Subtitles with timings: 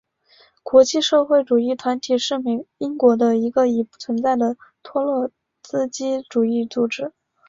[0.63, 2.33] 国际社会主义团体是
[2.79, 5.29] 英国的一个已不存在的托洛
[5.61, 7.13] 茨基主义组织。